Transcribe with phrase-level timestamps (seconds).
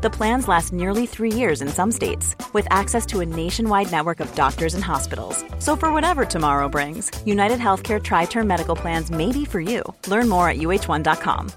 [0.00, 4.20] The plans last nearly three years in some states, with access to a nationwide network
[4.20, 5.44] of doctors and hospitals.
[5.58, 9.82] So, for whatever tomorrow brings, United Healthcare Tri Term Medical Plans may be for you.
[10.06, 11.48] Learn more at uh1.com.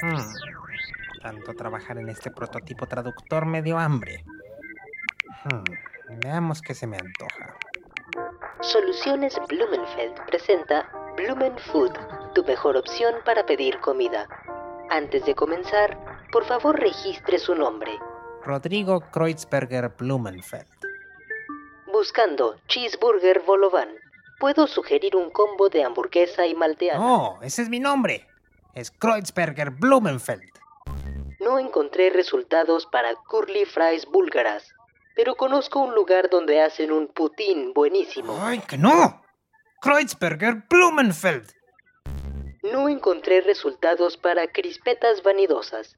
[0.00, 0.32] Hmm.
[1.22, 4.24] Tanto trabajar en este prototipo traductor me dio hambre.
[5.44, 5.62] Hmm.
[6.20, 7.54] Veamos qué se me antoja.
[8.60, 11.90] Soluciones Blumenfeld presenta Blumen Food,
[12.32, 14.28] tu mejor opción para pedir comida.
[14.88, 15.98] Antes de comenzar,
[16.30, 17.90] por favor registre su nombre.
[18.44, 20.68] Rodrigo Kreutzberger Blumenfeld.
[21.92, 23.88] Buscando Cheeseburger Bolovan.
[24.38, 27.00] Puedo sugerir un combo de hamburguesa y malteada.
[27.00, 28.24] No, ese es mi nombre.
[28.76, 30.52] Es Kreutzberger Blumenfeld.
[31.40, 34.72] No encontré resultados para curly fries búlgaras,
[35.16, 38.38] pero conozco un lugar donde hacen un putín buenísimo.
[38.40, 39.27] ¡Ay, que no!
[39.80, 41.52] Kreutzberger Blumenfeld.
[42.72, 45.96] No encontré resultados para crispetas vanidosas,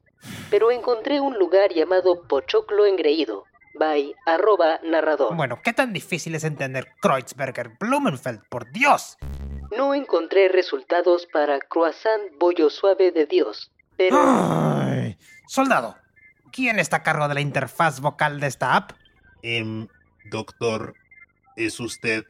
[0.51, 3.45] pero encontré un lugar llamado Pochoclo Engreído.
[3.79, 5.35] By arroba narrador.
[5.35, 8.43] Bueno, ¿qué tan difícil es entender Kreutzberger Blumenfeld?
[8.51, 9.17] ¡Por Dios!
[9.75, 14.19] No encontré resultados para croissant bollo suave de Dios, pero...
[14.21, 15.17] ¡Ay!
[15.47, 15.97] Soldado,
[16.53, 18.93] ¿quién está a cargo de la interfaz vocal de esta app?
[19.43, 19.87] Em,
[20.31, 20.95] doctor,
[21.57, 22.27] ¿es usted?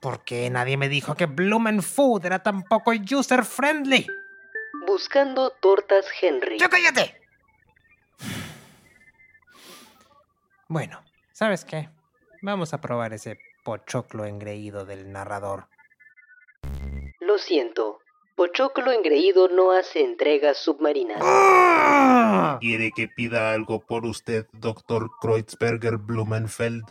[0.00, 4.06] ¿Por qué nadie me dijo que Blumenfood era tan poco user friendly?
[4.86, 6.58] Buscando tortas Henry.
[6.58, 7.20] ¡Ya cállate!
[10.68, 11.02] Bueno,
[11.32, 11.88] ¿sabes qué?
[12.42, 15.68] Vamos a probar ese pochoclo engreído del narrador.
[17.20, 18.00] Lo siento.
[18.36, 21.22] Pochoclo engreído no hace entregas submarinas.
[21.22, 22.58] ¡Ah!
[22.60, 26.84] ¿Quiere que pida algo por usted, doctor Kreutzberger Blumenfeld?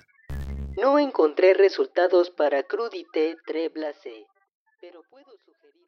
[0.77, 4.27] No encontré resultados para crudité très blasé,
[4.81, 5.87] pero puedo sugerir